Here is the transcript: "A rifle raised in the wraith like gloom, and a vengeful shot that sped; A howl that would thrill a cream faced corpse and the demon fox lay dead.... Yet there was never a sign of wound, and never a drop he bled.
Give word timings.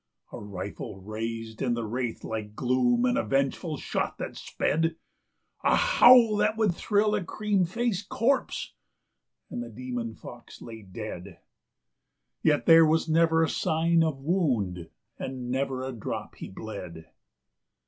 "A 0.31 0.39
rifle 0.39 0.99
raised 0.99 1.61
in 1.61 1.75
the 1.75 1.85
wraith 1.85 2.23
like 2.23 2.55
gloom, 2.55 3.05
and 3.05 3.19
a 3.19 3.23
vengeful 3.23 3.77
shot 3.77 4.17
that 4.17 4.35
sped; 4.35 4.95
A 5.63 5.75
howl 5.75 6.37
that 6.37 6.57
would 6.57 6.73
thrill 6.73 7.13
a 7.13 7.23
cream 7.23 7.65
faced 7.65 8.09
corpse 8.09 8.73
and 9.51 9.61
the 9.61 9.69
demon 9.69 10.15
fox 10.15 10.59
lay 10.59 10.81
dead.... 10.81 11.37
Yet 12.41 12.65
there 12.65 12.83
was 12.87 13.07
never 13.07 13.43
a 13.43 13.47
sign 13.51 14.01
of 14.03 14.17
wound, 14.17 14.89
and 15.19 15.51
never 15.51 15.83
a 15.83 15.91
drop 15.91 16.33
he 16.33 16.49
bled. 16.49 17.05